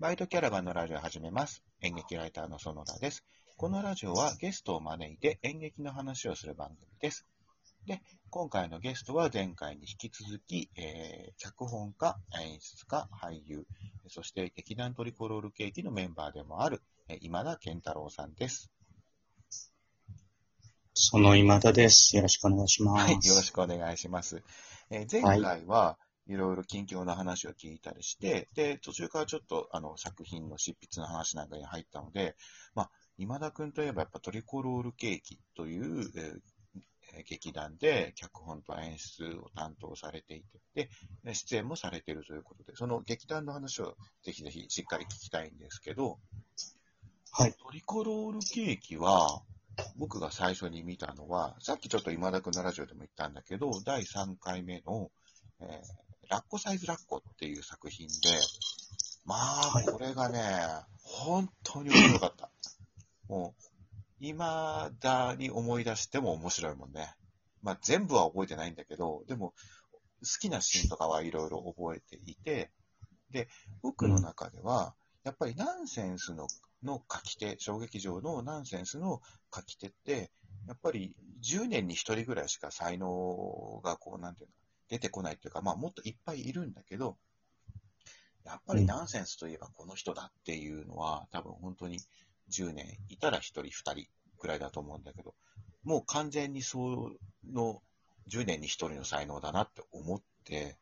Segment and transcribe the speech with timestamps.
[0.00, 1.62] バイトキャラバンのラジオを始めます。
[1.82, 3.22] 演劇ライターの園田です。
[3.58, 7.26] このラジオはゲストを招いて演劇の話をする番組です。
[7.86, 8.00] で、
[8.30, 13.66] 今回のゲストは前回に引き続き、えー脚本家、演出家、俳優、
[14.08, 16.80] そして劇団トリコロールケーキのメンバーでもある、
[17.10, 18.70] えー今田健太郎さんです。
[20.94, 22.16] その今田です。
[22.16, 23.04] よろしくお願いします。
[23.04, 24.42] はい、よろしくお願いします。
[24.88, 32.36] えー前回はいろいろ近況の話を聞いたりして、で、途中からちょっとあの作品の執筆の話なんかに入ったので、
[32.74, 36.40] まあ、今田くんといえばやっぱトリコロールケーキという、えー
[37.12, 40.42] えー劇団で脚本と演出を担当されてい
[40.74, 40.88] て、
[41.24, 46.18] で、出演もされているということで、その劇団の話をぜひぜひしっかり聞きたいんですけど、
[47.32, 47.52] はい。
[47.52, 49.42] トリコロールケーキは、
[49.96, 55.10] 僕が最初に見たのは、さっきちょっと今田君のラジオでも言ったんだけど、第3回目の、
[55.60, 58.14] えーラッコサイズラッコっていう作品で、
[59.24, 60.40] まあはい、これがね、
[61.02, 62.50] 本当に面白かった。
[63.28, 63.62] もう、
[64.20, 64.38] 未
[65.00, 67.14] だに思い出しても面白いもんね。
[67.62, 69.54] まあ、全部は覚えてないんだけど、でも、
[70.22, 72.70] 好きなシーンとかはいろいろ覚えていて、
[73.30, 73.48] で、
[73.82, 74.94] 僕の中では、
[75.24, 76.46] やっぱりナンセンスの
[76.82, 79.20] の書き手、小劇場のナンセンスの
[79.54, 80.30] 書き手って、
[80.66, 84.54] やっぱり10年に1人ぐらいしか才能がこう、なんていうの、
[84.90, 87.16] 出てこないっていうか、まあもっといっぱいいるんだけど、
[88.44, 92.00] やっぱりナンセンスといえばこの人だっていうのは、多分本当に
[92.50, 94.06] 10年いたら1人2人
[94.38, 95.34] ぐらいだと思うんだけど、
[95.84, 97.12] もう完全にそ
[97.50, 97.80] の
[98.28, 100.76] 10年に1人の才能だなって思って、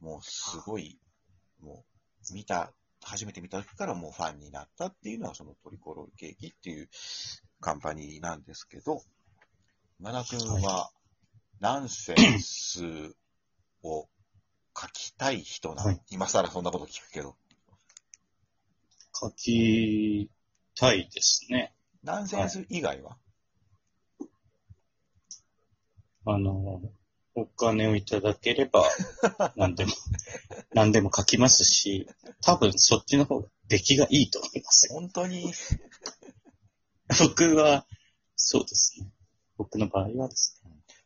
[0.00, 0.98] もうすごい、
[1.62, 1.84] も
[2.30, 2.72] う見た、
[3.02, 6.88] 初めて見た時からもうファンになったっていうのはそのトリコロールケーキっていう
[7.60, 9.02] カンパニーなんですけど、
[10.00, 10.90] 今田君は
[11.64, 13.14] ナンセンス
[13.82, 14.06] を
[14.78, 17.36] 書きたい人なの、はい今更そんなこと聞くけど。
[19.18, 20.28] 書き
[20.78, 21.72] たいですね。
[22.02, 23.16] ナンセンス以外は、
[26.26, 26.82] あの、
[27.34, 28.84] お金をいただければ、
[29.56, 29.92] 何でも、
[30.74, 32.06] 何でも書きますし、
[32.42, 34.96] 多分そっちの方が出来がいいと思いますよ。
[34.96, 35.54] 本当に、
[37.20, 37.86] 僕は、
[38.36, 39.08] そうですね。
[39.56, 40.63] 僕の場合はですね。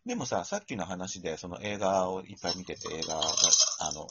[0.09, 3.21] でもさ、さっきの話で、その映画をいっぱい見てて、映画が、
[3.81, 4.07] あの、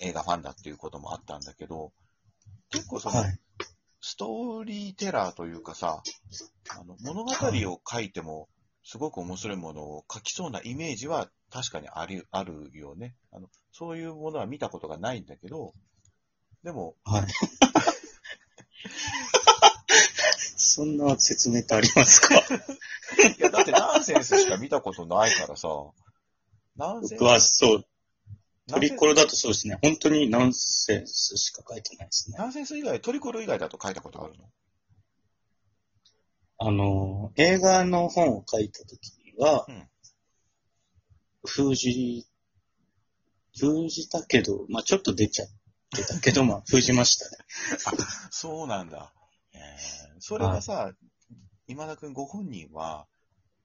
[0.00, 1.92] 映画ファンだっていうこともあったんだけど、
[2.70, 3.36] 結構その、はい。
[4.00, 6.04] ストーリーテラーというかさ、
[6.70, 8.48] あの物語を書いても、
[8.84, 13.48] すごく面白いものを書きそうなイメージは確かにありあるよねあの。
[13.72, 15.72] そういうものは見たことがないんだけど、
[16.62, 17.26] でも、はい。
[20.74, 22.40] そんな説明ってありますかい
[23.38, 25.68] や、だってナンセンスしか見たことないからさ、
[26.76, 27.86] ナンセンス僕はそう、
[28.66, 29.78] トリコロだとそうですね。
[29.82, 32.38] 本当にナンセンスしか書いてないですね。
[32.38, 34.44] ナンセンス以外、トリコロ以外だと書いたことあるの
[36.58, 39.88] あの、映画の本を書いたときには、うん
[41.46, 42.26] 封じ、
[43.58, 45.48] 封じたけど、まあちょっと出ちゃっ
[45.94, 47.36] てたけど、まあ封じましたね。
[48.30, 49.12] そうなんだ。
[49.52, 50.94] えー、それはさ、
[51.66, 53.06] 今田くんご本人は、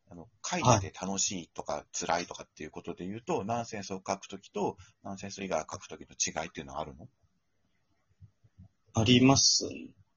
[0.10, 7.08] あの、書いてて楽しいとか辛いとかっていうことで言うと、ナンセンスを書くときと、ナンセンス以外を書くときの違いっていうのはあるの？
[8.94, 9.70] あります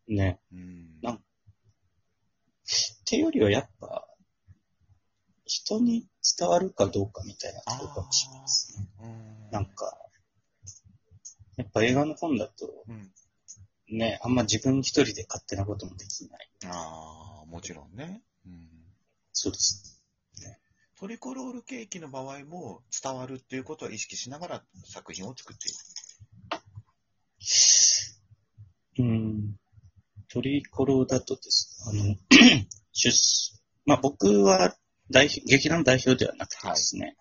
[0.08, 0.41] ね。
[0.52, 1.00] うん。
[1.00, 1.19] なんっ
[3.06, 4.04] ていうよりはやっぱ、
[5.47, 6.08] 人に
[6.38, 8.88] 伝わるかどうかみたいなところかもしれないですね。
[9.00, 9.97] うんなんか、
[11.56, 13.12] やっぱ映画の本だと、うん。
[13.92, 16.50] ね、あんま自分一人で勝手なこともできない。
[16.66, 18.22] ああ、もちろんね。
[18.47, 18.69] うん。
[19.32, 20.03] そうです。
[21.03, 25.72] トリコロールケーキの場合も伝わるっていうことを意識しながら作品を作ってい
[29.02, 29.08] る。
[29.10, 29.56] うん。
[30.28, 33.12] トリコロだとですね、あの、 出、
[33.84, 34.76] まあ、僕は
[35.10, 37.16] 代表、劇団代表ではなくてですね、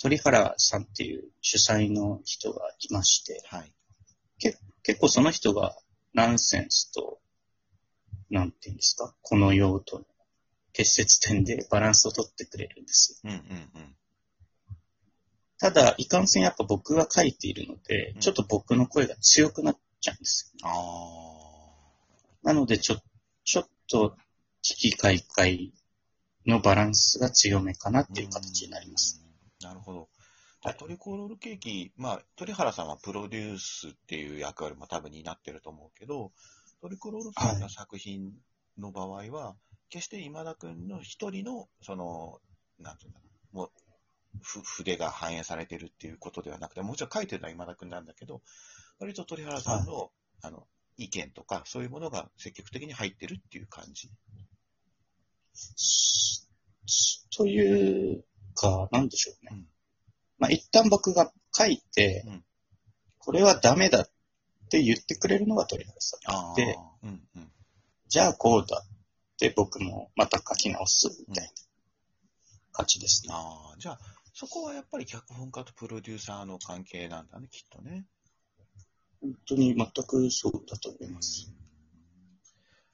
[0.00, 3.70] 鳥原さんっていう主催の人がいまして、はい。
[4.82, 5.76] 結構その人が
[6.14, 7.20] ナンセンスと、
[8.30, 10.04] なんていうんですか、この用途の
[10.72, 13.30] 結節点でバランスを取ってくれるんですよ。
[13.30, 13.96] うんうんうん。
[15.58, 20.68] ただ、いかんせんやっぱ僕が書いているのでうん、ちょっと僕の声が強くなっちゃうんですよ。
[20.68, 21.52] あ
[22.42, 22.96] なので、ちょ、
[23.44, 24.16] ちょっと、
[24.62, 25.72] 危機開会
[26.46, 28.02] のバランスが強めかなあ。
[28.02, 29.22] っていう形になります。
[29.60, 29.68] うん。
[29.68, 30.08] なるほど。
[30.78, 36.30] トリコロールケーキ、まあ、鳥原さんはプロデュースっていう役割も多分担ってると思うけど、
[36.80, 38.32] トリコロールケーキの作品
[38.78, 39.56] の場合は、
[39.90, 42.38] 決して今田くんの一人の、その、
[42.78, 43.70] なんていうんだろう、もう、
[44.40, 48.40] ふ筆が反映されてるっていうことではなくて、もちろん書いてるのは今田くんなんだけど、
[49.00, 50.12] 割と鳥原さんの、
[50.42, 54.10] あの、意見とか、そういうものが積極的に入ってるっていう感じ。
[55.54, 56.46] し
[57.36, 58.24] という
[58.54, 59.50] か、なんでしょうね。
[59.52, 59.72] うん
[60.42, 62.44] まあ、一旦僕が書いて、うん
[63.24, 64.04] これはダメだっ
[64.68, 66.16] て言ってくれるのが鳥原さ
[66.50, 66.54] ん。
[66.56, 67.52] でうんうん。
[68.08, 71.50] じゃあこうだって僕もまた書き直すみたいな
[72.72, 73.32] 感じですね。
[73.32, 74.00] ああ、じゃあ、
[74.34, 78.06] そこはやっぱり脚本家とプロデューサーの関係なんだね、きっとね。
[79.20, 81.48] 本当に全くそうだと思います。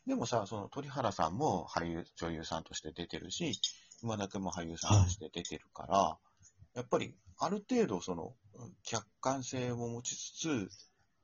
[0.07, 3.59] でもさ、その鳥原さんも俳優、女優さんとして出てるし、
[4.03, 6.19] 今田君も俳優さんとして出てるから、
[6.75, 10.71] やっぱりある程度そのうん客観性も持ちつつ、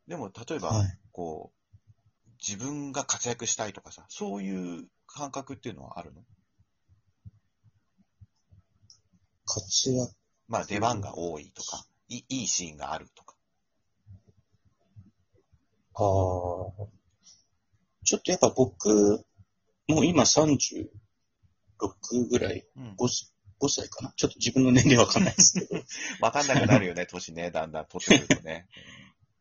[0.07, 0.99] でも例えば、はい。
[1.13, 6.23] こう、自分が活躍したいとかさ、そういう感覚っていうのはあるの？
[9.47, 10.13] 活躍。
[10.47, 13.35] まあ出番が多いとか、いいいシーンがあるとか。
[15.95, 16.03] ああ。
[18.05, 19.25] ちょっとやっぱ僕、
[19.89, 20.89] もう今36
[22.29, 22.95] ぐらい、うん。
[22.99, 23.09] 5,
[23.61, 24.13] 5歳かな？
[24.17, 25.83] ちょっと自分の年齢わかんないですけど、
[26.21, 28.69] わかんなくなるよね、年ね、だんだん取ってくるとね。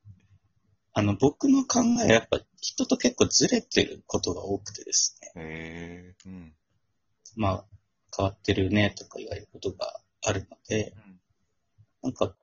[0.94, 5.31] あの、僕の考えはやっぱ人と結構ずれてることが多くてですね。
[5.36, 6.30] へえ。
[6.30, 6.56] うん。
[7.36, 7.65] まあ、
[8.15, 11.19] 変わってるねとか言われることがあるので、うん
[12.04, 12.36] なんか、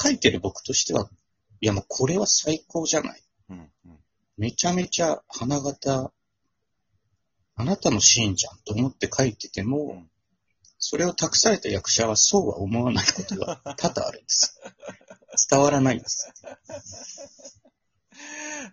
[0.00, 1.10] 書いてる僕としては、
[1.60, 3.22] いやもうこれは最高じゃない。
[3.48, 3.72] うん。
[3.86, 3.98] うん。
[4.36, 6.12] めちゃめちゃ花形、
[7.56, 10.10] あなたのシーンじゃんと思って書いてても、うん
[10.78, 14.60] それを託された役者はそうは思わないことが多々あるんです。
[15.50, 16.32] 伝わらないんです。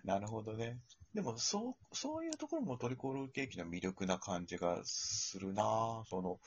[0.04, 0.78] なるほどね。
[1.14, 6.38] でも、そう、そういうところもトリコロールケーキの魅力な感じがするなぁその、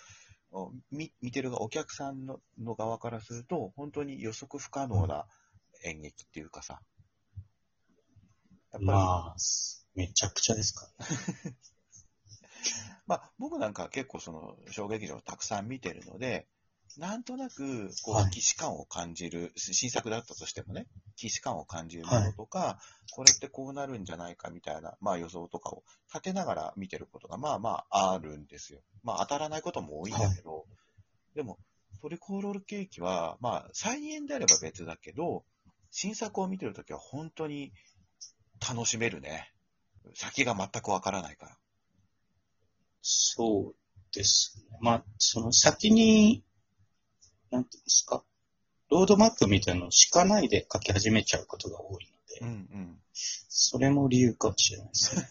[0.51, 5.25] お見見てるがお客さんのの側からすると、本当に予測不可能な
[5.83, 6.81] 演劇っていうかさ。
[7.35, 9.35] やっぱり、まあ、まあ、
[9.95, 10.87] めちゃくちゃですか
[13.07, 13.31] ら。
[13.39, 16.47] 僕なんか結構その、小劇場をたくさん見てるので、
[16.97, 22.79] なんとなく、こう、はい既視感を感じる、新作だったとしてもね、既視感を感じるものとか、
[23.11, 25.83] これってこうなるんじゃないかみたいな、まあ予想とかを
[26.13, 28.79] 立てながら見てることが、まあまああるんですよ。
[29.03, 30.65] まあ当たらないことも多いんだけど、
[31.35, 31.59] でも、
[32.01, 35.43] トリコロールケーキは、まあ再演であれば別だけど、
[35.91, 37.71] 新作を見てるときは本当に
[38.67, 39.53] 楽しめるね。
[40.15, 41.57] 先が全くわからないから。
[43.01, 43.75] そう
[44.13, 44.77] ですね。
[44.81, 46.43] まあ、その先に、
[47.51, 48.23] なんていうんですか、
[48.89, 53.01] ロードマップみたいなのを敷かないで書き始めちゃうことが多いので、うんうん。
[53.13, 55.29] それも理由かもしれないですね。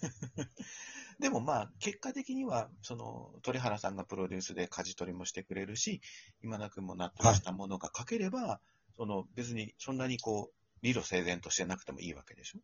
[1.18, 6.00] でもまあ、結果的には、その、鳥原さんがプロデュースで舵取りもしてくれるし、
[6.44, 8.60] 今田君も納得したものが書ければ、
[8.96, 12.60] その、別にそんなにこう、理路整然としてなくてもいいわけでしょ？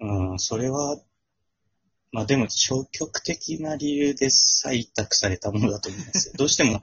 [0.00, 0.98] うん、それは、
[2.12, 6.34] まあでも消極的な理由で採択されたものだと思いますよ。
[6.36, 6.82] どうしても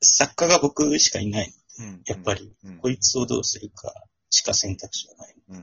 [0.00, 1.54] 作家が僕しかいない。
[1.78, 2.02] うん。
[2.06, 3.92] やっぱり、うん、こいつをどうするか
[4.30, 5.34] しか選択肢がない。
[5.48, 5.56] うん。
[5.56, 5.62] うん。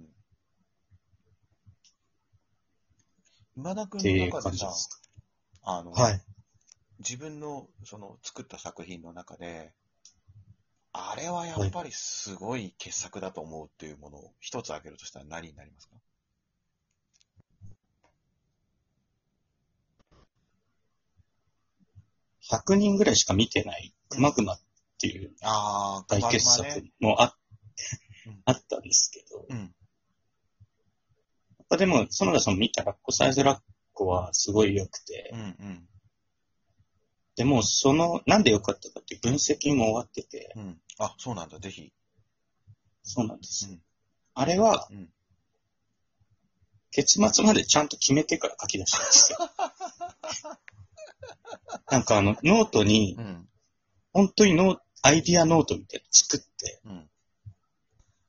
[0.00, 0.08] うん。
[3.56, 4.72] 今田君の中でさ
[5.62, 6.02] あの、か。
[6.02, 6.22] はい。
[7.00, 9.72] 自分の、その、作った作品の中で、
[10.92, 15.94] あれはやっぱりすごい傑作だと思うっていうものを一つ挙げるとしたら何になりますか？
[22.50, 24.60] 100人ぐらいしか見てない、くまくまっ
[24.98, 26.92] ていうああ、大傑熊作ね。
[27.00, 27.36] もあ,、
[28.26, 29.58] うんあったんですけど、うん。
[29.58, 29.68] やっ
[31.68, 33.60] ぱでも、園田さん見たラッコサイズラッ
[33.92, 35.88] コはすごい良くて、うんうん。
[37.36, 40.80] でもその、なんで良かったかっていう分析も終わってて、うん。
[40.98, 41.92] あ、そうなんだ、ぜひ。
[43.02, 43.68] そうなんです。
[43.70, 43.82] うん
[44.34, 45.12] あれは、うん
[46.90, 49.38] 結末までちゃんと決めてから書き出したんですよ。
[51.90, 53.48] なんかあの、ノートに、うん。
[54.12, 57.10] 本当にノーアイディアノートみたいなの作って、うん。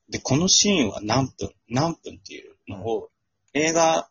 [0.08, 3.10] で、このシーンは何分、何分っていうのを、
[3.54, 4.08] 映画、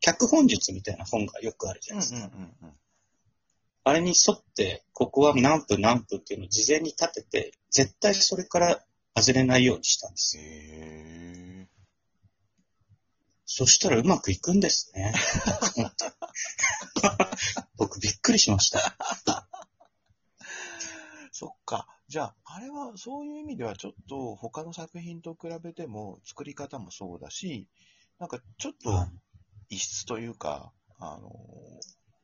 [0.00, 2.36] 脚本術みたいな本がよくあるじゃうんうんないですか。
[2.36, 2.76] うんうん。
[3.84, 8.84] あれに沿って、ここは何分何分っていうのを事前に立てて、絶対それから
[9.16, 10.42] 外れないようにしたんですよ。
[10.44, 10.46] へ
[11.62, 11.68] え。
[13.46, 15.14] そしたらうまくいくんですね。
[17.78, 18.98] 僕びっくりしました。
[21.30, 21.86] そっか。
[22.08, 27.68] じゃあ、あれは、そういう意味ではちょっと他の作品と比べても作り方もそうだし、
[28.18, 29.10] なんかちょっとはい
[29.68, 31.30] 異質というか、あの、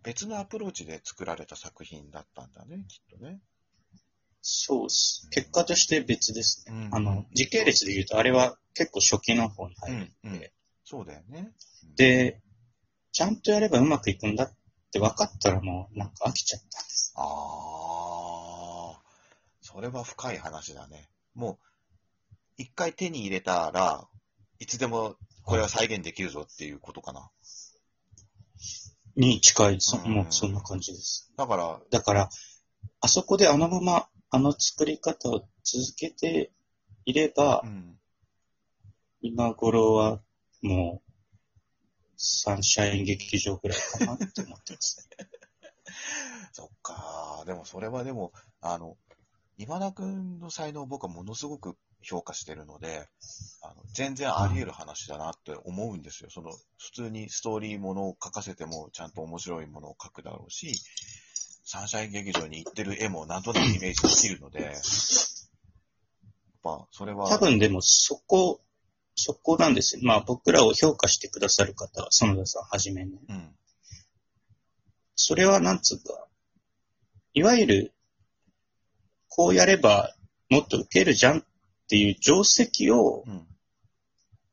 [0.03, 3.41] 別のアプローチで作られた作品だったんだね、きっとね。
[4.41, 5.29] そうです。
[5.31, 6.87] 結果として別ですね。
[6.87, 10.51] うんあの、時系列で言うと、あれは結構初期の方に入るんで、うんうん
[10.85, 11.53] そうだよね。
[11.85, 12.41] うん、で、
[13.13, 14.53] ちゃんとやればうまくいくんだっ
[14.91, 17.13] て分かったらもうなんか飽きちゃったんです。
[17.17, 19.01] ああ、
[19.61, 21.09] それは深い話だね。
[21.35, 21.59] もう、
[22.57, 24.07] 一回手に入れたら
[24.59, 27.31] いつでもこれは再現できるぞっていうことかな。
[29.17, 31.33] に近い、そうんもうそんな感じです。
[31.37, 32.31] だから、だから、
[33.01, 36.53] あそこであのまま、あの作り方を続けて
[37.05, 37.99] いればう、ん、
[39.21, 40.21] 今頃は
[40.63, 41.13] もう、
[42.17, 45.09] サンシャイン劇場ぐらいかなって思ってます。
[46.53, 47.43] そっか。
[47.47, 48.97] でもそれはでも、あの、
[49.59, 53.09] 今田くんの才能を僕はものすごく評価してるので、
[53.63, 56.31] あの全然あり得る話だなって思うんですよ。
[56.31, 60.75] その、普通にストーリーものを書かせてもちゃんと面白いものを書くだろうし、
[61.65, 64.73] サンシャイン劇場に行ってる絵もなんとなくイメージできるので、やっ
[66.63, 68.61] ぱ、それは、多分でもそこ、
[69.15, 70.03] そこなんですよ。
[70.05, 73.19] まあ僕らを評価してくださる方は、園田さんはじめね。
[73.29, 73.55] うん、
[75.15, 76.27] それはなんつうか、
[77.35, 77.93] いわゆる、
[79.29, 80.15] こうやれば
[80.51, 81.45] もっと受けるじゃんっ
[81.89, 83.47] ていう定石をうん。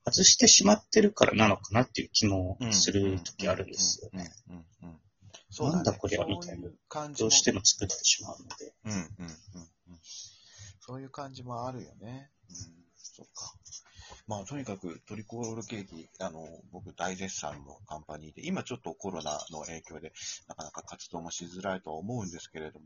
[0.06, 4.32] 外してしまってるからなのかなっていう気もする時あるんですよね。
[5.51, 6.70] そうなんだこりゃみたいな
[7.18, 8.74] どうしても作ってしまうので。
[8.86, 10.00] うんうんうんうん。
[10.80, 12.30] そういう感じもあるよね。
[12.50, 12.56] うん、
[12.96, 13.54] そっか。
[14.30, 20.14] まあ、とにかくトリコールケーキ、あの、僕大絶賛のカンパニーで、今ちょっとコロナの影響で、
[20.48, 22.86] なかなか活動もしづらいとは思うんですけれども、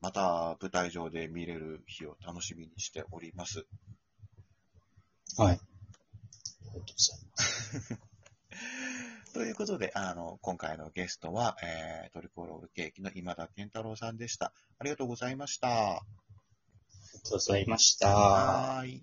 [0.00, 3.66] また舞台上で見れる日を楽しみにしております。
[5.36, 5.54] はい。
[5.54, 7.98] ありがとうございます。
[9.34, 14.52] ということで、あの、今回のゲストは、えー、トリコロールケーキの今田健太郎さんでした。
[14.78, 15.68] ありがとうございました。
[15.68, 18.08] ありがとうございました。
[18.08, 19.02] はーい。